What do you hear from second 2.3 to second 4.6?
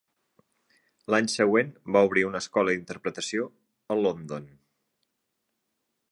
escola d'interpretació a London.